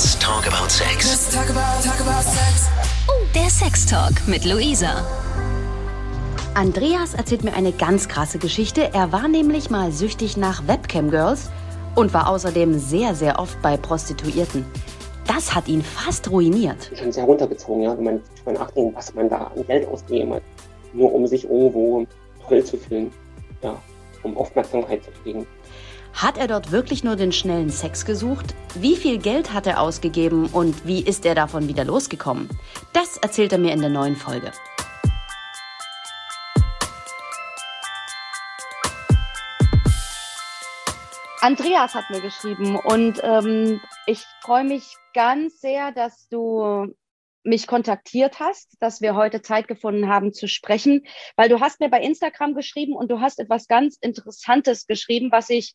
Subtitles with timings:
[0.00, 1.04] Let's talk about sex.
[1.04, 2.70] Let's talk about, talk about sex.
[3.06, 5.04] Oh, der Sextalk mit Luisa.
[6.54, 8.94] Andreas erzählt mir eine ganz krasse Geschichte.
[8.94, 11.50] Er war nämlich mal süchtig nach Webcam-Girls
[11.96, 14.64] und war außerdem sehr, sehr oft bei Prostituierten.
[15.26, 16.90] Das hat ihn fast ruiniert.
[16.96, 20.42] schon sehr runtergezogen, ja, wenn man drüber nachdenkt, was man da an Geld ausgegeben hat,
[20.94, 22.06] nur um sich irgendwo
[22.48, 23.12] toll zu fühlen,
[23.62, 23.76] ja,
[24.22, 25.46] um Aufmerksamkeit zu kriegen.
[26.12, 28.54] Hat er dort wirklich nur den schnellen Sex gesucht?
[28.74, 32.48] Wie viel Geld hat er ausgegeben und wie ist er davon wieder losgekommen?
[32.92, 34.52] Das erzählt er mir in der neuen Folge.
[41.40, 46.94] Andreas hat mir geschrieben und ähm, ich freue mich ganz sehr, dass du
[47.42, 51.88] mich kontaktiert hast, dass wir heute Zeit gefunden haben zu sprechen, weil du hast mir
[51.88, 55.74] bei Instagram geschrieben und du hast etwas ganz Interessantes geschrieben, was ich,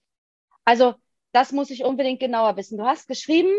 [0.65, 0.95] also
[1.31, 2.77] das muss ich unbedingt genauer wissen.
[2.77, 3.51] Du hast geschrieben,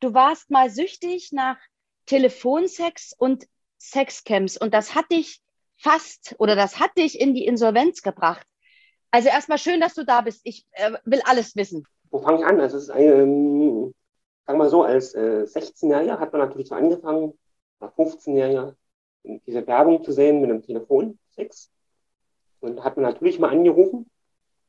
[0.00, 1.58] du warst mal süchtig nach
[2.06, 3.46] Telefonsex und
[3.78, 5.42] Sexcamps und das hat dich
[5.76, 8.46] fast oder das hat dich in die Insolvenz gebracht.
[9.10, 10.40] Also erstmal schön, dass du da bist.
[10.44, 11.86] Ich äh, will alles wissen.
[12.10, 12.60] Wo fange ich an?
[12.60, 13.94] Also es ist ein, ähm,
[14.46, 17.32] sagen wir mal so, als äh, 16-Jähriger hat man natürlich so angefangen,
[17.80, 18.74] nach 15-Jähriger
[19.24, 21.70] diese Werbung zu sehen mit einem Telefonsex.
[22.60, 24.10] Und hat man natürlich mal angerufen.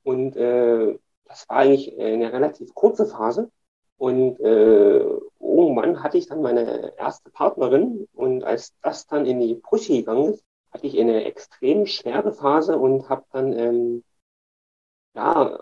[0.04, 0.98] Und äh,
[1.28, 3.52] das war eigentlich eine relativ kurze Phase.
[3.98, 5.00] Und äh,
[5.40, 8.08] irgendwann hatte ich dann meine erste Partnerin.
[8.14, 12.78] Und als das dann in die Brüche gegangen ist, hatte ich eine extrem schwere Phase
[12.78, 14.04] und habe dann ähm,
[15.16, 15.60] ja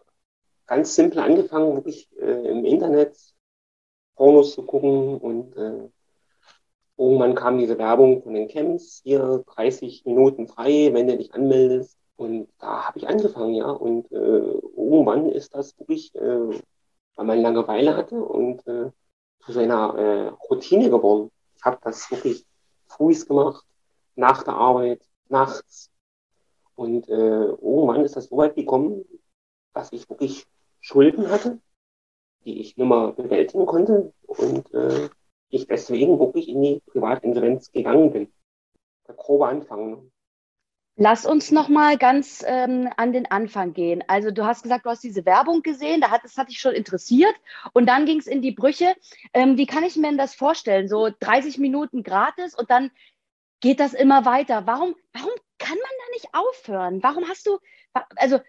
[0.68, 3.16] ganz simpel angefangen, wirklich äh, im Internet
[4.16, 5.90] Pornos zu gucken und äh,
[6.98, 11.98] irgendwann kam diese Werbung von den Camps, hier 30 Minuten frei, wenn du dich anmeldest.
[12.18, 13.70] Und da habe ich angefangen, ja.
[13.70, 14.40] Und äh,
[14.86, 16.62] irgendwann ist das wirklich, äh,
[17.16, 18.92] weil man Langeweile hatte und äh,
[19.46, 21.32] zu so einer äh, Routine geworden.
[21.58, 22.46] Ich habe das wirklich
[22.88, 23.66] früh gemacht,
[24.16, 25.92] nach der Arbeit, nachts.
[26.76, 29.06] Und äh, irgendwann ist das so weit gekommen,
[29.74, 30.46] dass ich wirklich
[30.82, 31.60] Schulden hatte,
[32.44, 35.10] die ich nicht mehr bewältigen konnte und äh,
[35.50, 38.34] ich deswegen wirklich in die Privatinsolvenz gegangen bin.
[39.08, 40.12] Der grobe Anfang.
[40.98, 44.02] Lass uns noch mal ganz ähm, an den Anfang gehen.
[44.08, 46.74] Also du hast gesagt, du hast diese Werbung gesehen, da hat, das hat dich schon
[46.74, 47.36] interessiert
[47.74, 48.96] und dann ging es in die Brüche.
[49.34, 50.88] Ähm, wie kann ich mir denn das vorstellen?
[50.88, 52.92] So 30 Minuten gratis und dann
[53.60, 54.66] geht das immer weiter.
[54.68, 57.04] Warum, warum kann man da nicht aufhören?
[57.04, 57.60] Warum hast du,
[58.16, 58.40] also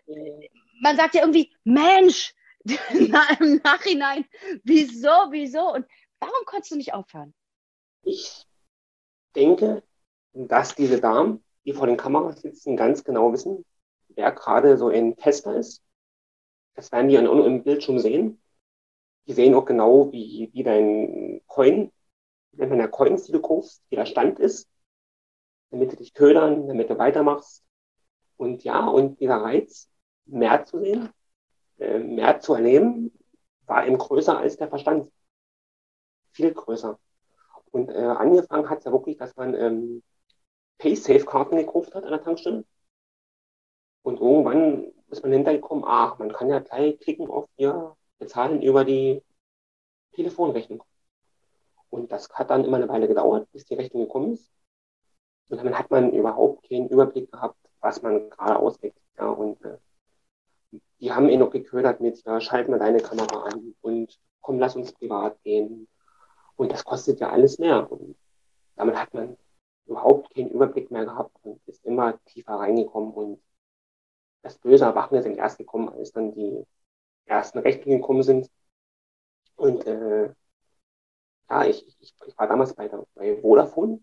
[0.81, 2.33] man sagt ja irgendwie, Mensch,
[3.41, 4.25] im Nachhinein,
[4.63, 5.73] wieso, wieso?
[5.73, 5.87] Und
[6.21, 7.35] warum konntest du nicht aufhören?
[8.03, 8.47] Ich
[9.35, 9.83] denke,
[10.33, 13.65] dass diese Damen, die vor den Kameras sitzen, ganz genau wissen,
[14.09, 15.83] wer gerade so ein Tester ist.
[16.75, 18.41] Das werden die im Bildschirm sehen.
[19.27, 21.91] Die sehen auch genau, wie, wie dein Coin,
[22.53, 24.69] wenn man der Coins, die du kaufst, wie der Stand ist,
[25.71, 27.65] damit du dich ködern, damit du weitermachst.
[28.37, 29.89] Und ja, und dieser Reiz,
[30.27, 31.09] mehr zu sehen,
[31.79, 33.13] äh, mehr zu erleben,
[33.67, 35.11] war eben größer als der Verstand.
[36.31, 36.99] Viel größer.
[37.73, 40.03] Und äh, angefangen hat es ja wirklich, dass man ähm,
[40.79, 42.65] Paysafe-Karten gekauft hat an der Tankstelle.
[44.03, 48.85] Und irgendwann ist man hintergekommen, ach, man kann ja gleich klicken auf hier, bezahlen über
[48.85, 49.23] die
[50.13, 50.83] Telefonrechnung.
[51.91, 54.51] Und das hat dann immer eine Weile gedauert, bis die Rechnung gekommen ist.
[55.49, 58.99] Und dann hat man überhaupt keinen Überblick gehabt, was man gerade ausgibt.
[59.19, 59.79] Ja, und äh,
[61.01, 64.77] die haben ihn noch geködert mit, ja, schalt mal deine Kamera an und komm, lass
[64.77, 65.89] uns privat gehen.
[66.57, 67.91] Und das kostet ja alles mehr.
[67.91, 68.17] Und
[68.77, 69.37] damit hat man
[69.87, 73.13] überhaupt keinen Überblick mehr gehabt und ist immer tiefer reingekommen.
[73.13, 73.43] Und
[74.43, 76.65] das böse Erwachen ist erst gekommen, als dann die
[77.27, 78.51] ersten Rechnungen gekommen sind.
[79.57, 80.33] Und äh,
[81.51, 84.01] ja, ich, ich, ich war damals bei, der, bei Vodafone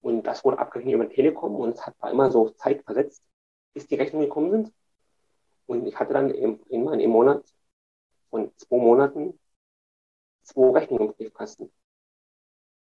[0.00, 3.22] und das wurde abgerechnet über Telekom und es hat war immer so Zeit versetzt,
[3.74, 4.72] bis die Rechnungen gekommen sind.
[5.66, 7.44] Und ich hatte dann im, immer im Monat
[8.30, 9.38] von zwei Monaten
[10.42, 11.72] zwei Rechnungen im Briefkasten.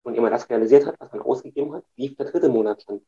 [0.06, 3.02] Und immer das realisiert hat, was man ausgegeben hat, lief der dritte Monat schon.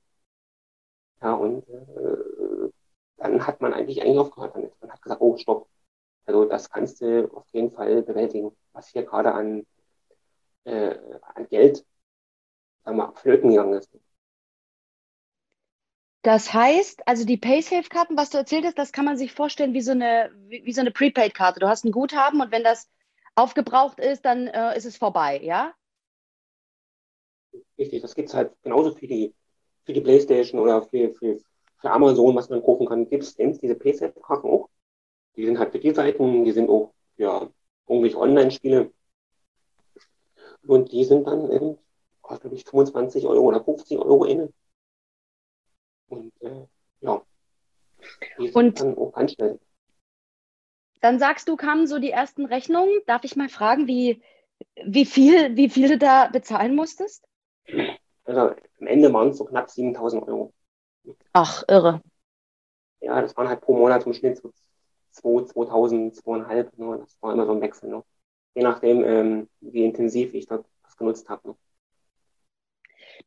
[1.22, 2.72] Ja, und äh,
[3.18, 4.74] dann hat man eigentlich eigentlich aufgehört damit.
[4.82, 5.68] Man hat gesagt, oh, stopp.
[6.26, 9.66] Also das kannst du auf jeden Fall bewältigen, was hier gerade an,
[10.66, 10.96] äh,
[11.36, 11.86] an Geld
[12.88, 13.92] sagen wir, flöten gegangen ist.
[16.24, 19.82] Das heißt, also die Paysafe-Karten, was du erzählt hast, das kann man sich vorstellen wie
[19.82, 21.60] so eine, wie, wie so eine Prepaid-Karte.
[21.60, 22.90] Du hast ein Guthaben und wenn das
[23.36, 25.74] aufgebraucht ist, dann äh, ist es vorbei, ja?
[27.78, 29.34] Richtig, das gibt es halt genauso für die,
[29.86, 31.38] für die Playstation oder für, für,
[31.80, 34.70] für Amazon, was man kaufen kann, gibt es diese Paysafe-Karten auch.
[35.36, 37.52] Die sind halt für die Seiten, die sind auch für
[37.88, 38.92] irgendwelche Online-Spiele.
[40.66, 41.78] Und die sind dann, ähm,
[42.22, 44.52] kostet ich 25 Euro oder 50 Euro inne.
[46.10, 46.66] Und äh,
[47.02, 47.22] ja,
[48.40, 49.60] die Und- dann auch ganz schnell.
[51.00, 53.00] Dann sagst du, kamen so die ersten Rechnungen.
[53.06, 54.22] Darf ich mal fragen, wie,
[54.84, 57.27] wie viel, wie viel du da bezahlen musstest?
[58.24, 60.54] Also am Ende waren es so knapp 7000 Euro.
[61.34, 62.02] Ach, irre.
[63.00, 64.52] Ja, das waren halt pro Monat im Schnitt so
[65.12, 66.72] 2, 2000, 2,5.
[66.78, 67.00] Ne?
[67.00, 67.90] Das war immer so ein Wechsel.
[67.90, 68.04] Ne?
[68.56, 71.50] Je nachdem, ähm, wie intensiv ich das, das genutzt habe.
[71.50, 71.56] Ne?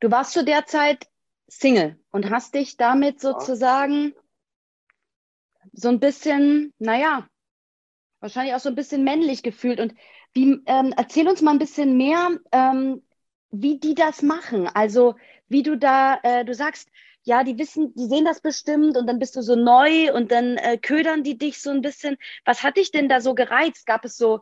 [0.00, 1.08] Du warst zu der Zeit
[1.48, 4.14] Single und hast dich damit sozusagen
[5.72, 7.28] so ein bisschen, naja,
[8.20, 9.80] wahrscheinlich auch so ein bisschen männlich gefühlt.
[9.80, 9.94] Und
[10.32, 13.02] wie, ähm, erzähl uns mal ein bisschen mehr, ähm,
[13.50, 14.68] wie die das machen.
[14.68, 15.16] Also
[15.48, 16.88] wie du da, äh, du sagst,
[17.22, 20.56] ja, die wissen, die sehen das bestimmt und dann bist du so neu und dann
[20.56, 22.16] äh, ködern die dich so ein bisschen.
[22.44, 23.86] Was hat dich denn da so gereizt?
[23.86, 24.40] Gab es so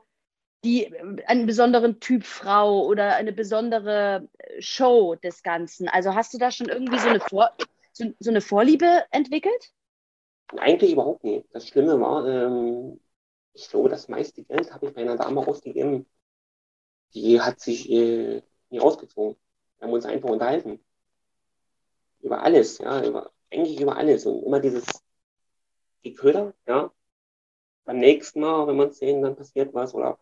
[0.64, 5.88] die, äh, einen besonderen Typ Frau oder eine besondere äh, Show des Ganzen?
[5.88, 7.50] Also hast du da schon irgendwie so eine, Vor
[7.92, 9.72] so, so eine Vorliebe entwickelt?
[10.56, 11.46] Eigentlich überhaupt nicht.
[11.52, 13.00] Das Schlimme war, ähm,
[13.54, 16.06] ich glaube, das meiste Geld habe ich bei einer Dame ausgegeben.
[17.14, 19.36] Die hat sich äh, nie ausgezogen.
[19.78, 20.80] Wir haben uns einfach unterhalten.
[22.20, 24.26] Über alles, ja, über, eigentlich über alles.
[24.26, 24.84] Und immer dieses,
[26.04, 26.92] die Köder, ja.
[27.84, 29.94] Beim nächsten Mal, wenn wir uns sehen, dann passiert was.
[29.94, 30.18] Oder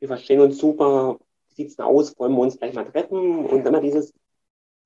[0.00, 1.18] wir verstehen uns super.
[1.48, 2.18] Wie sieht's denn aus?
[2.18, 3.46] Wollen wir uns gleich mal treffen?
[3.46, 4.12] Und immer dieses,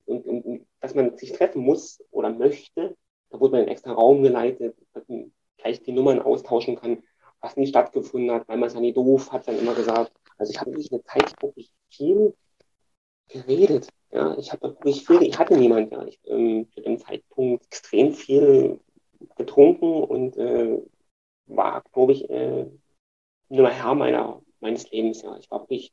[0.04, 2.96] und, und, dass man sich treffen muss oder möchte,
[3.30, 7.02] da wurde man in einen extra Raum geleitet, dass man gleich die Nummern austauschen kann,
[7.40, 10.12] was nie stattgefunden hat, weil man es ja nie doof hat, dann immer gesagt.
[10.38, 12.34] Also ich habe wirklich eine Zeit wirklich viel
[13.28, 13.88] geredet.
[14.10, 16.04] Ja, ich habe wirklich viel, ich hatte niemand, ja.
[16.04, 18.80] Ich ähm, zu dem Zeitpunkt extrem viel
[19.36, 20.80] getrunken und äh,
[21.46, 22.66] war, glaube ich, äh,
[23.48, 25.36] nur Herr meiner, meines Lebens, ja.
[25.38, 25.92] Ich war wirklich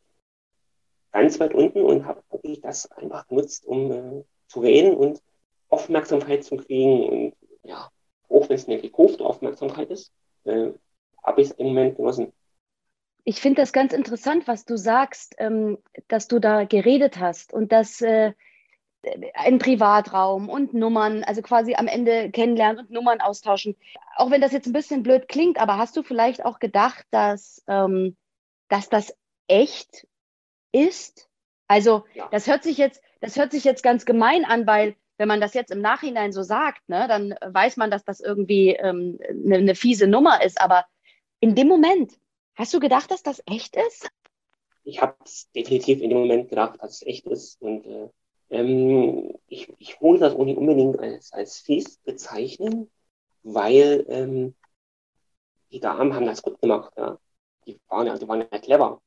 [1.12, 5.22] ganz weit unten und habe wirklich das einfach genutzt, um äh, zu reden und
[5.70, 7.34] Aufmerksamkeit zu kriegen und
[7.64, 7.90] ja,
[8.30, 10.12] auch wenn es eine gekaufte Aufmerksamkeit ist,
[10.44, 10.72] äh,
[11.24, 12.32] habe ich es im Moment genossen.
[13.26, 17.72] Ich finde das ganz interessant, was du sagst, ähm, dass du da geredet hast und
[17.72, 18.34] dass äh,
[19.34, 23.76] ein Privatraum und Nummern, also quasi am Ende kennenlernen und Nummern austauschen.
[24.16, 27.64] Auch wenn das jetzt ein bisschen blöd klingt, aber hast du vielleicht auch gedacht, dass,
[27.68, 28.16] ähm,
[28.70, 29.16] dass das
[29.48, 30.08] echt
[30.72, 31.28] ist?
[31.68, 32.28] Also Ja.
[32.32, 35.54] das hört sich jetzt, das hört sich jetzt ganz gemein an, weil wenn man das
[35.54, 39.76] jetzt im Nachhinein so sagt, ne, dann weiß man, dass das irgendwie ähm, eine, eine
[39.76, 40.62] fiese Nummer ist.
[40.62, 40.86] Aber
[41.40, 42.14] in dem Moment,
[42.56, 44.10] hast du gedacht, dass das echt ist?
[44.84, 48.10] Ich habe es definitiv in dem Moment gedacht, dass es echt ist und äh,
[48.50, 52.92] ähm, ich, ich würde das auch nicht unbedingt als, als fies bezeichnen,
[53.44, 54.56] weil ähm,
[55.72, 57.20] die Damen haben das gut gemacht, ja.
[57.66, 59.02] Die waren ja, die waren ja clever.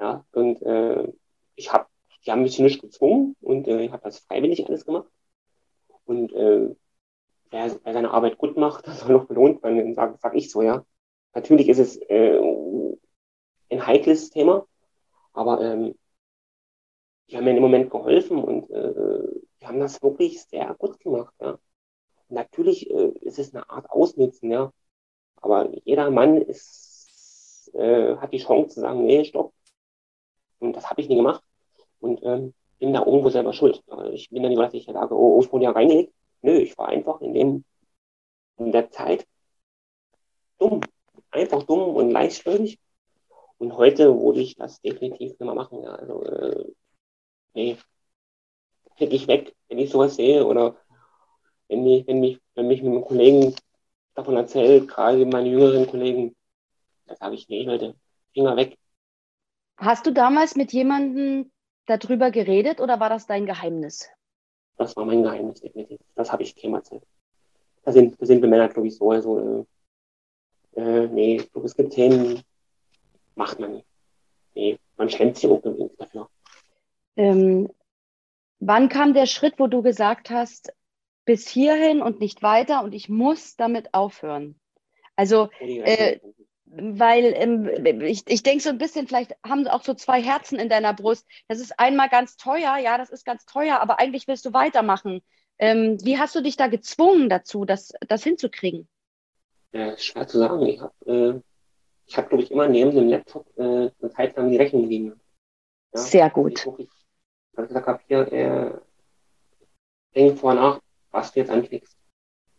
[0.00, 1.12] Ja, und äh,
[1.54, 1.86] ich habe,
[2.24, 5.08] die haben mich nicht gezwungen und äh, ich habe das freiwillig alles gemacht.
[6.04, 6.74] Und äh,
[7.50, 10.62] wer, wer seine Arbeit gut macht, das soll noch belohnt werden, sag, sag ich so,
[10.62, 10.84] ja.
[11.34, 12.38] Natürlich ist es äh,
[13.70, 14.66] ein heikles Thema,
[15.32, 15.94] aber ähm,
[17.30, 21.34] die haben mir im Moment geholfen und äh, die haben das wirklich sehr gut gemacht,
[21.40, 21.58] ja.
[22.28, 24.72] Natürlich äh, ist es eine Art Ausnutzen, ja.
[25.42, 29.52] Aber jeder Mann ist, äh, hat die Chance zu sagen, nee, stopp.
[30.60, 31.42] Und das habe ich nie gemacht.
[32.00, 33.82] Und ähm, bin da irgendwo selber schuld.
[33.88, 36.14] Äh, Ich bin da nicht, dass ich sage, oh, ich wurde ja reingelegt.
[36.42, 37.64] Nö, ich war einfach in dem,
[38.58, 39.26] in der Zeit
[40.58, 40.80] dumm.
[41.32, 42.78] Einfach dumm und leichtgläubig.
[43.58, 45.82] Und heute würde ich das definitiv nicht mehr machen.
[45.82, 45.94] Ja.
[45.94, 46.64] Also, äh,
[47.54, 47.76] nee,
[48.96, 50.76] krieg ich weg, wenn ich sowas sehe oder
[51.68, 53.54] wenn mich, wenn mich, wenn mich mit einem Kollegen
[54.14, 56.36] davon erzählt, gerade meine jüngeren Kollegen,
[57.06, 57.94] da sage ich, nee, Leute,
[58.32, 58.78] Finger weg.
[59.76, 61.50] Hast du damals mit jemandem
[61.86, 64.08] darüber geredet oder war das dein Geheimnis?
[64.76, 66.00] Das war mein Geheimnis, definitiv.
[66.14, 67.04] Das habe ich keinem erzählt.
[67.84, 69.10] Da sind, da sind wir Männer, glaube ich, so.
[69.10, 69.66] Also,
[70.76, 72.42] äh, nee, glaube, es gibt Themen,
[73.34, 73.86] macht man nicht.
[74.54, 76.28] Nee, man schämt sich auch irgendwie dafür.
[77.16, 77.70] Ähm,
[78.60, 80.72] wann kam der Schritt, wo du gesagt hast,
[81.24, 84.58] bis hierhin und nicht weiter und ich muss damit aufhören?
[85.16, 86.20] Also, die Äh,
[86.74, 90.70] weil ähm, ich, ich denke so ein bisschen, vielleicht haben auch so zwei Herzen in
[90.70, 91.26] deiner Brust.
[91.48, 95.20] Das ist einmal ganz teuer, ja, das ist ganz teuer, aber eigentlich willst du weitermachen.
[95.58, 98.88] Ähm, wie hast du dich da gezwungen dazu, das, das hinzukriegen?
[99.72, 100.62] Ja, schwer zu sagen.
[100.66, 101.40] Ich habe, äh,
[102.06, 103.62] ich hab, glaube ich, immer neben dem Laptop äh,
[104.00, 105.20] eine Zeit lang die Rechnung liegen.
[105.94, 106.00] Ja?
[106.00, 106.66] Sehr Ich gut.
[106.66, 108.80] weil ich gesagt habe, hier, äh,
[110.14, 111.96] denk vorher nach, was du jetzt anklickst.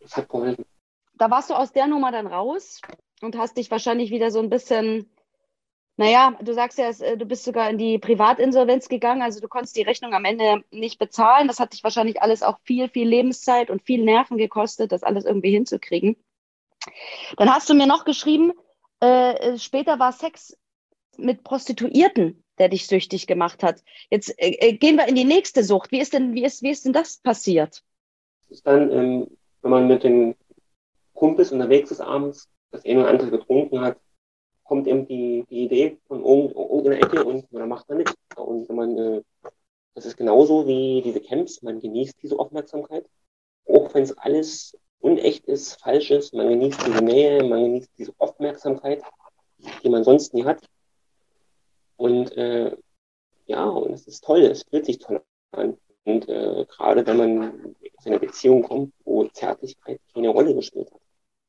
[0.00, 0.64] Das hat geholfen.
[1.14, 2.80] Da warst du aus der Nummer dann raus
[3.22, 5.08] und hast dich wahrscheinlich wieder so ein bisschen
[5.96, 9.76] Naja, du sagst ja, äh, du bist sogar in die Privatinsolvenz gegangen, also du konntest
[9.76, 11.46] die Rechnung am Ende nicht bezahlen.
[11.46, 15.24] Das hat dich wahrscheinlich alles auch viel, viel Lebenszeit und viel Nerven gekostet, das alles
[15.24, 16.16] irgendwie hinzukriegen.
[17.36, 18.52] Dann hast du mir noch geschrieben,
[19.02, 20.56] äh, äh später war Sex
[21.16, 23.82] mit Prostituierten, der dich süchtig gemacht hat.
[24.10, 25.92] Jetzt äh, äh, gehen wir in die nächste Sucht.
[25.92, 27.82] Wie ist denn, wie ist, wie ist denn das passiert?
[28.48, 29.26] Das ist dann, ähm,
[29.62, 30.34] wenn man mit den
[31.14, 33.98] Kumpels unterwegs ist abends, das eine oder andere getrunken hat,
[34.64, 38.12] kommt eben die, die Idee von irgendeiner Ecke und dann macht man mit.
[38.36, 39.22] Und wenn man, äh,
[39.94, 43.06] das ist genauso wie diese Camps, man genießt diese Aufmerksamkeit,
[43.66, 48.14] auch wenn es alles unecht ist, falsch ist, man genießt diese Nähe, man genießt diese
[48.16, 49.02] Aufmerksamkeit,
[49.82, 50.66] die man sonst nie hat.
[51.96, 52.74] Und äh,
[53.46, 55.76] ja, und es ist toll, es fühlt sich toll an.
[56.04, 61.00] Und äh, gerade wenn man aus einer Beziehung kommt, wo Zärtlichkeit keine Rolle gespielt hat.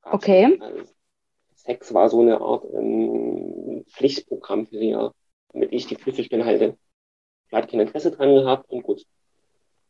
[0.04, 0.58] Okay.
[0.60, 0.92] Also,
[1.56, 5.12] Sex war so eine Art ähm, Pflichtprogramm für sie, ja,
[5.54, 6.78] damit ich die Füße stillhalte.
[7.50, 9.06] Sie hat kein Interesse dran gehabt und gut.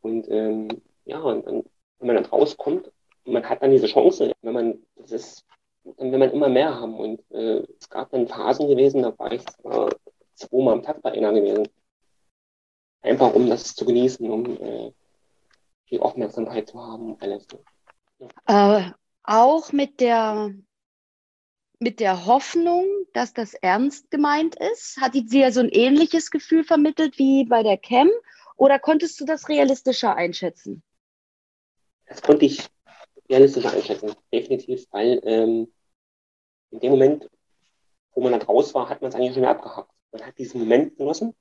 [0.01, 0.67] Und ähm,
[1.05, 1.63] ja, und dann,
[1.99, 2.91] wenn man dann rauskommt,
[3.25, 5.45] man hat dann diese Chance, wenn man das ist,
[5.83, 6.97] dann will man immer mehr haben.
[6.97, 9.89] Und äh, es gab dann Phasen gewesen, da war ich zwar
[10.35, 11.67] zweimal am Tag bei einer gewesen.
[13.01, 14.91] Einfach um das zu genießen, um äh,
[15.89, 17.47] die Aufmerksamkeit zu haben, alles.
[18.47, 18.91] Äh,
[19.23, 20.53] auch mit der
[21.79, 24.97] mit der Hoffnung, dass das ernst gemeint ist?
[24.99, 28.09] Hat die dir so ein ähnliches Gefühl vermittelt wie bei der Cam?
[28.55, 30.81] Oder konntest du das realistischer einschätzen?
[32.07, 32.69] Das konnte ich
[33.29, 35.73] realistischer einschätzen, definitiv, weil ähm,
[36.71, 37.29] in dem Moment,
[38.13, 39.91] wo man dann raus war, hat man es eigentlich schon wieder abgehakt.
[40.11, 41.33] Man hat diesen Moment genossen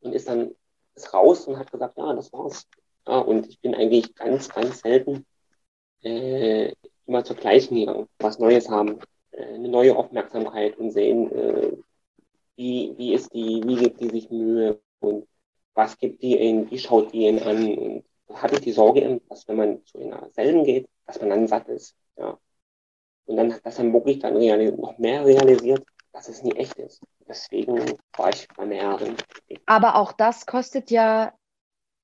[0.00, 0.54] und ist dann
[0.94, 2.66] ist raus und hat gesagt, ja, das war's.
[3.06, 5.26] Ja, und ich bin eigentlich ganz, ganz selten
[6.02, 6.72] äh,
[7.06, 9.00] immer zur gleichen gegangen, was Neues haben,
[9.32, 11.72] äh, eine neue Aufmerksamkeit und sehen, äh,
[12.56, 15.26] wie, wie ist die, wie gibt die sich Mühe und
[15.74, 17.78] was gibt die ihnen, wie schaut die ihn an.
[17.78, 21.30] Und da hatte ich die Sorge, dass wenn man zu einer selben geht, dass man
[21.30, 21.94] dann satt ist.
[22.16, 22.38] Ja.
[23.26, 24.34] Und dann, dass dann wirklich dann
[24.76, 27.02] noch mehr realisiert, dass es nie echt ist.
[27.28, 29.16] Deswegen war ich bei mehreren.
[29.66, 31.32] Aber auch das kostet ja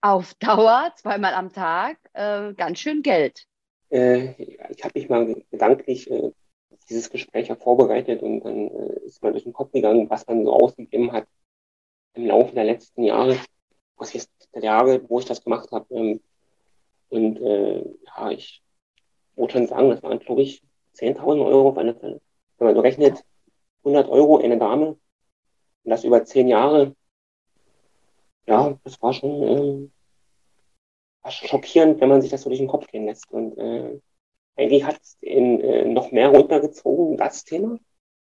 [0.00, 3.46] auf Dauer, zweimal am Tag, äh, ganz schön Geld.
[3.90, 4.34] Äh,
[4.70, 6.30] ich habe mich mal gedanklich äh,
[6.88, 10.44] dieses Gespräch ja vorbereitet und dann äh, ist mal durch den Kopf gegangen, was man
[10.44, 11.26] so ausgegeben hat
[12.14, 13.38] im Laufe der letzten Jahre,
[13.96, 15.94] was jetzt der Jahre, wo ich das gemacht habe.
[15.94, 16.20] Ähm,
[17.08, 18.62] und äh, ja, ich
[19.38, 20.62] würde schon sagen, das waren, glaube ich,
[20.94, 22.20] 10.000 Euro auf alle Fälle.
[22.58, 23.24] Wenn man so rechnet,
[23.84, 24.98] 100 Euro eine Dame und
[25.90, 26.94] das über zehn Jahre,
[28.46, 29.92] ja, das war schon, ähm,
[31.22, 33.30] war schon schockierend, wenn man sich das so durch den Kopf gehen lässt.
[33.30, 34.00] Und äh,
[34.56, 37.78] eigentlich hat es äh, noch mehr runtergezogen, das Thema,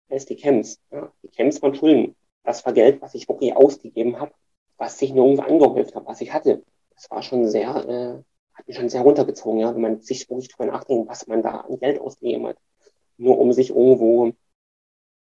[0.08, 0.80] als die Camps.
[0.90, 1.12] Ja.
[1.22, 2.16] Die Camps waren Schulden.
[2.42, 4.32] Das war Geld, was ich wirklich ausgegeben habe,
[4.76, 6.62] was sich nirgendwo angehäuft hat, was ich hatte.
[6.94, 8.22] Das war schon sehr, äh,
[8.56, 11.60] hat mich schon sehr runtergezogen, ja, wenn man sich wirklich drüber nachdenkt, was man da
[11.60, 12.56] an Geld ausgegeben hat.
[13.18, 14.32] Nur um sich irgendwo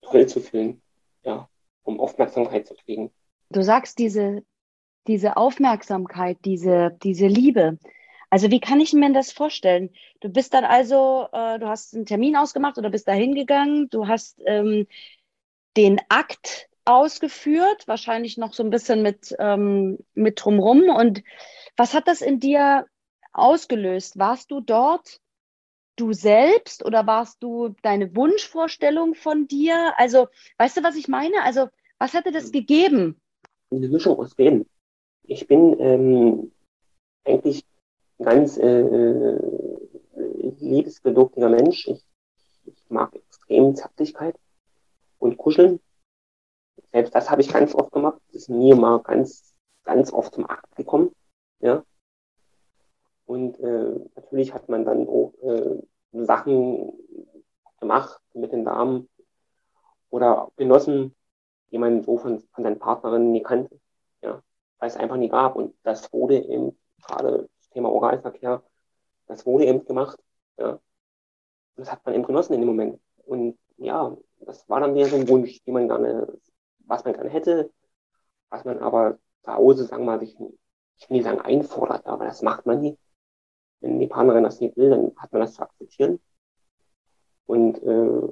[0.02, 0.82] toll zu fühlen,
[1.22, 1.48] ja,
[1.82, 3.10] um Aufmerksamkeit zu kriegen.
[3.50, 4.42] Du sagst diese,
[5.06, 7.78] diese Aufmerksamkeit, diese, diese Liebe,
[8.34, 9.90] also wie kann ich mir das vorstellen?
[10.20, 14.08] Du bist dann also, äh, du hast einen Termin ausgemacht oder bist da hingegangen, du
[14.08, 14.88] hast ähm,
[15.76, 20.88] den Akt ausgeführt, wahrscheinlich noch so ein bisschen mit, ähm, mit drumrum.
[20.88, 21.22] Und
[21.76, 22.86] was hat das in dir
[23.34, 24.18] ausgelöst?
[24.18, 25.20] Warst du dort
[25.96, 29.92] du selbst oder warst du deine Wunschvorstellung von dir?
[29.96, 31.42] Also, weißt du, was ich meine?
[31.42, 33.20] Also, was hätte das gegeben?
[33.70, 34.68] Eine Mischung aus beiden.
[35.24, 36.52] Ich bin ähm,
[37.24, 37.64] eigentlich
[38.18, 39.38] ganz äh, äh,
[40.60, 41.88] liebesbedürftiger Mensch.
[41.88, 42.04] Ich,
[42.66, 44.36] ich mag extrem Zärtlichkeit
[45.18, 45.80] und Kuscheln.
[46.92, 48.20] Selbst das habe ich ganz oft gemacht.
[48.26, 51.12] Das ist mir mal ganz, ganz oft zum Akt gekommen.
[51.60, 51.84] Ja.
[53.26, 56.92] Und äh, natürlich hat man dann auch äh, Sachen
[57.80, 59.08] gemacht mit den Damen
[60.10, 61.14] oder genossen,
[61.70, 63.80] die man so von, von seinen Partnerinnen nie kannte.
[64.22, 64.42] Ja.
[64.78, 65.56] Weil es einfach nie gab.
[65.56, 68.62] Und das wurde eben gerade Thema Oralverkehr,
[69.26, 70.18] das wurde eben gemacht.
[70.58, 70.78] Ja.
[71.76, 73.00] Das hat man eben genossen in dem Moment.
[73.26, 76.32] Und ja, das war dann wieder so ein Wunsch, wie man gerne,
[76.86, 77.72] was man gerne hätte,
[78.50, 80.36] was man aber zu Hause, sagen wir mal, sich,
[80.96, 82.96] ich will nicht sagen einfordert, aber das macht man nie.
[83.84, 86.18] Wenn die Partnerin das nicht will, dann hat man das zu akzeptieren.
[87.44, 88.22] Und äh,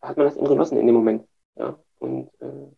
[0.00, 1.26] hat man das eben genossen in dem Moment.
[1.56, 1.76] Ja.
[1.98, 2.68] Und äh,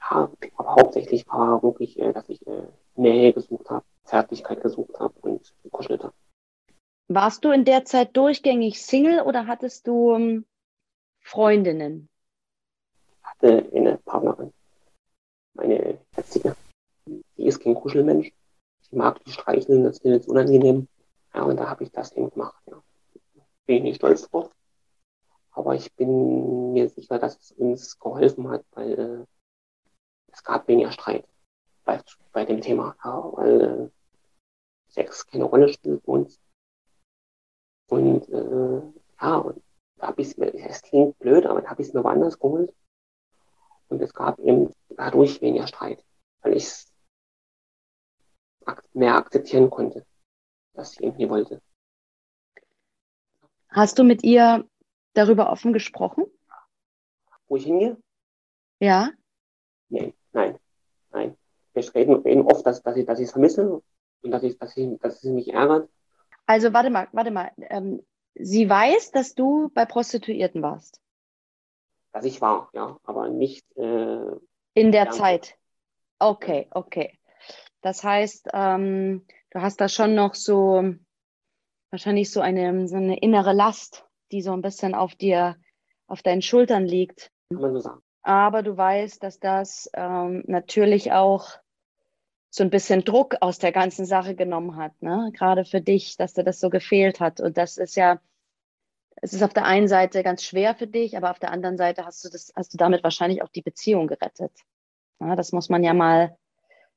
[0.00, 3.84] ja, aber hauptsächlich war wirklich, äh, dass ich äh, Nähe gesucht habe.
[4.04, 6.14] Zärtlichkeit gesucht habe und gekuschelt habe.
[7.08, 10.46] Warst du in der Zeit durchgängig Single oder hattest du ähm,
[11.20, 12.08] Freundinnen?
[13.20, 14.52] Ich hatte eine Partnerin.
[17.36, 18.32] ist kein Kuschelmensch.
[18.88, 20.88] Sie mag die streicheln, das ist jetzt unangenehm.
[21.36, 22.62] Ja, und da habe ich das eben gemacht.
[22.66, 22.82] Ja.
[23.66, 24.50] Bin ich nicht stolz drauf.
[25.50, 29.26] Aber ich bin mir sicher, dass es uns geholfen hat, weil äh,
[30.32, 31.28] es gab weniger Streit
[31.84, 32.00] bei,
[32.32, 32.96] bei dem Thema.
[33.04, 33.90] Ja, weil äh,
[34.88, 36.40] Sex keine Rolle spielt für uns.
[37.88, 38.82] Und äh,
[39.20, 39.62] ja, und
[39.96, 42.38] da habe ich es mir, es klingt blöd, aber da habe ich es mir woanders
[42.38, 42.74] geholt.
[43.88, 46.02] Und es gab eben dadurch weniger Streit,
[46.40, 46.92] weil ich es
[48.94, 50.04] mehr akzeptieren konnte,
[50.76, 51.60] dass sie nie wollte.
[53.68, 54.64] Hast du mit ihr
[55.14, 56.24] darüber offen gesprochen?
[57.48, 57.96] Wo ich hingehe?
[58.80, 59.10] Ja.
[59.88, 60.58] Nein, nein,
[61.10, 61.36] nein.
[61.72, 63.82] Wir reden, reden oft, dass, dass ich dass es vermisse
[64.22, 65.88] und dass, ich, dass, ich, dass es mich ärgert.
[66.46, 67.50] Also warte mal, warte mal.
[67.56, 68.04] Ähm,
[68.34, 71.00] sie weiß, dass du bei Prostituierten warst.
[72.12, 73.64] Dass ich war, ja, aber nicht.
[73.76, 74.36] Äh,
[74.74, 75.56] In der Zeit.
[76.18, 77.18] Okay, okay.
[77.82, 80.84] Das heißt, ähm, du hast da schon noch so
[81.90, 85.56] wahrscheinlich so eine, so eine innere Last, die so ein bisschen auf dir,
[86.06, 87.30] auf deinen Schultern liegt.
[87.50, 88.02] Kann man so sagen.
[88.22, 91.52] Aber du weißt, dass das ähm, natürlich auch
[92.50, 95.30] so ein bisschen Druck aus der ganzen Sache genommen hat, ne?
[95.32, 97.40] Gerade für dich, dass dir das so gefehlt hat.
[97.40, 98.20] Und das ist ja,
[99.22, 102.04] es ist auf der einen Seite ganz schwer für dich, aber auf der anderen Seite
[102.04, 104.52] hast du das, hast du damit wahrscheinlich auch die Beziehung gerettet.
[105.20, 106.36] Ja, das muss man ja mal,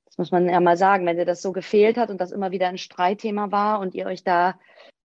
[0.10, 2.52] das muss man ja mal sagen, wenn dir das so gefehlt hat und das immer
[2.52, 4.60] wieder ein Streitthema war und ihr euch da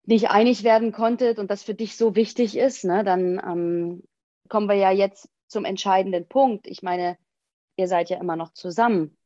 [0.06, 4.02] nicht einig werden konntet und das für dich so wichtig ist, ne, dann ähm,
[4.49, 6.66] kommen wir ja jetzt zum entscheidenden Punkt.
[6.66, 7.16] Ich meine,
[7.76, 9.16] ihr seid ja immer noch zusammen.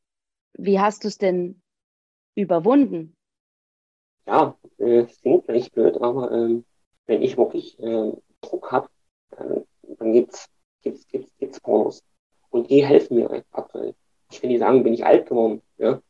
[0.53, 1.61] Wie hast du es denn
[2.35, 3.15] überwunden?
[4.25, 6.65] Ja, äh, klingt vielleicht blöd, aber ähm,
[7.07, 8.89] wenn ich wirklich äh, Druck habe,
[9.31, 9.65] dann,
[9.97, 10.47] dann gibt's,
[10.81, 12.03] gibt's, gibt's, gibt's Pornos.
[12.49, 13.95] Und die helfen mir aktuell.
[14.31, 16.01] Ich will nicht sagen, bin ich alt geworden, ja.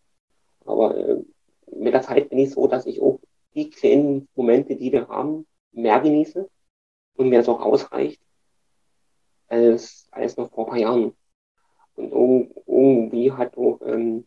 [0.65, 1.23] Aber äh,
[1.71, 3.19] mit der Zeit bin ich so, dass ich auch
[3.55, 6.49] die kleinen Momente, die wir haben, mehr genieße
[7.15, 8.21] und mir das auch ausreicht,
[9.47, 11.15] als, als noch vor ein paar Jahren.
[11.95, 14.25] Und irgendwie hat auch ähm,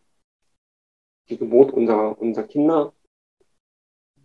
[1.29, 2.93] die Geburt unserer, unserer Kinder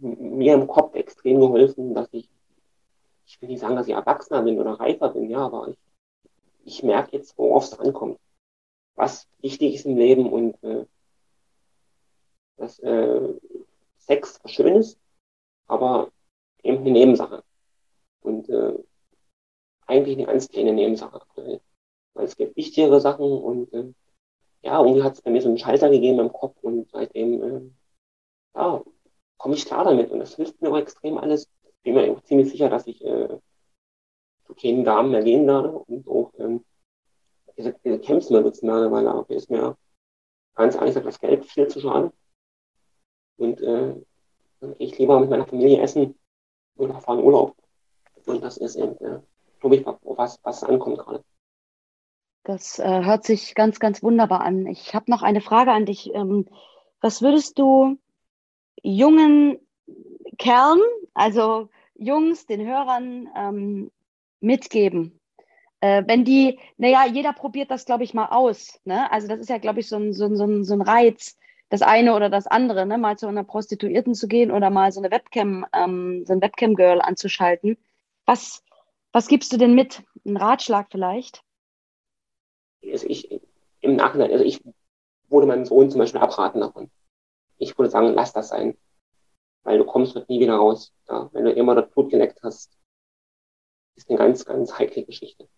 [0.01, 2.29] mir im Kopf extrem geholfen, dass ich,
[3.27, 5.79] ich will nicht sagen, dass ich erwachsener bin oder reifer bin, ja, aber ich,
[6.65, 8.19] ich merke jetzt, worauf es ankommt,
[8.95, 10.87] was wichtig ist im Leben und äh,
[12.59, 13.35] dass äh,
[13.99, 14.99] Sex was schön ist,
[15.67, 16.11] aber
[16.63, 17.43] eben eine Nebensache.
[18.21, 18.75] Und äh,
[19.87, 21.61] eigentlich eine ganz kleine Nebensache aktuell.
[22.15, 23.93] Weil es gibt wichtigere Sachen und äh,
[24.63, 27.61] ja, irgendwie hat es bei mir so einen Schalter gegeben im Kopf und seitdem äh,
[28.55, 28.83] ja,
[29.37, 31.49] komme ich klar damit und das hilft mir auch extrem alles.
[31.65, 33.39] Ich bin mir auch ziemlich sicher, dass ich äh,
[34.45, 36.65] zu keinen Damen mehr gehen werde und auch ähm,
[37.57, 39.77] diese, diese Camps mehr nutzen werde, weil da ist mir
[40.55, 42.13] ganz ehrlich gesagt das Geld viel zu schade.
[43.39, 43.95] Und äh,
[44.61, 46.15] dann gehe ich lieber mit meiner Familie essen
[46.77, 47.57] oder fahre in Urlaub.
[48.27, 49.21] Und das ist eben, äh,
[49.61, 51.25] glaube ich, was, was ankommt gerade.
[52.45, 54.67] Das äh, hört sich ganz, ganz wunderbar an.
[54.67, 56.15] Ich habe noch eine Frage an dich.
[56.15, 56.47] Ähm,
[57.01, 57.99] was würdest du
[58.83, 59.59] jungen
[60.39, 60.81] Kerlen,
[61.15, 63.91] also Jungs, den Hörern ähm,
[64.41, 65.21] mitgeben?
[65.81, 68.81] Äh, wenn die, naja, jeder probiert das, glaube ich, mal aus.
[68.85, 69.11] Ne?
[69.13, 71.38] Also das ist ja, glaube ich, so ein, so, ein, so ein Reiz,
[71.69, 72.99] das eine oder das andere, ne?
[72.99, 77.01] mal zu einer Prostituierten zu gehen oder mal so eine Webcam, ähm, so ein Webcam-Girl
[77.01, 77.77] anzuschalten.
[78.25, 78.63] Was,
[79.13, 80.03] was gibst du denn mit?
[80.25, 81.43] Ein Ratschlag vielleicht?
[82.85, 83.41] also ich
[83.81, 84.63] im Nachhinein, also ich
[85.29, 86.91] würde meinem Sohn zum Beispiel abraten davon.
[87.59, 88.77] Ich würde sagen, lass das sein.
[89.65, 90.95] Weil du kommst dort nie wieder raus.
[91.09, 91.29] Ja?
[91.33, 92.79] Wenn du immer dort Blut geleckt hast,
[93.97, 95.49] ist eine ganz, ganz heikle Geschichte.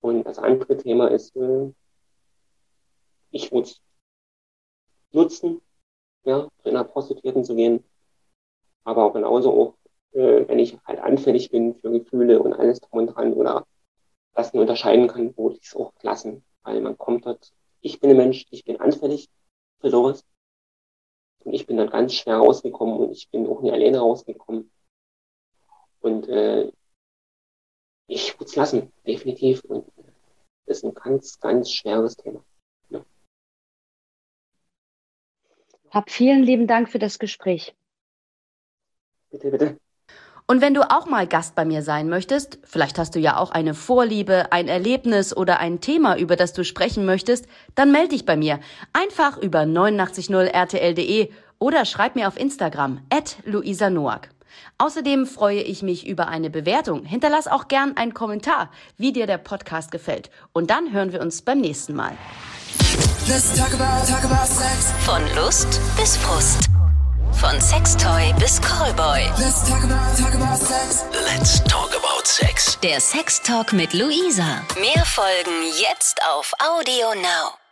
[0.00, 1.72] Und das andere Thema ist, äh,
[3.30, 3.70] ich würde
[5.16, 5.60] nutzen,
[6.24, 7.82] ja, zu einer Prostituierten zu gehen.
[8.84, 9.74] Aber genauso auch,
[10.12, 13.66] äh, wenn ich halt anfällig bin für Gefühle und alles drum und dran oder
[14.34, 16.44] das nur unterscheiden kann, wo ich es auch lassen.
[16.62, 19.28] Weil man kommt dort, ich bin ein Mensch, ich bin anfällig
[19.80, 20.24] für sowas.
[21.44, 24.70] Und ich bin dann ganz schwer rausgekommen und ich bin auch nie alleine rausgekommen.
[26.00, 26.70] Und äh,
[28.08, 29.64] ich würde es lassen, definitiv.
[29.64, 29.86] Und
[30.66, 32.44] das ist ein ganz, ganz schweres Thema.
[35.90, 37.74] Hab vielen lieben Dank für das Gespräch.
[39.30, 39.78] Bitte, bitte.
[40.48, 43.50] Und wenn du auch mal Gast bei mir sein möchtest, vielleicht hast du ja auch
[43.50, 48.24] eine Vorliebe, ein Erlebnis oder ein Thema, über das du sprechen möchtest, dann melde dich
[48.24, 48.60] bei mir.
[48.92, 54.28] Einfach über 890rtl.de oder schreib mir auf Instagram at Luisa Noack.
[54.78, 57.04] Außerdem freue ich mich über eine Bewertung.
[57.04, 60.30] Hinterlass auch gern einen Kommentar, wie dir der Podcast gefällt.
[60.52, 62.12] Und dann hören wir uns beim nächsten Mal.
[63.28, 64.92] Let's talk about, talk about sex.
[65.04, 66.68] Von Lust bis Frust.
[67.32, 69.20] Von Sextoy bis Callboy.
[69.36, 71.04] Let's talk about, talk about sex.
[71.12, 72.78] Let's talk about sex.
[72.84, 74.62] Der Sextalk mit Luisa.
[74.78, 77.65] Mehr Folgen jetzt auf Audio Now.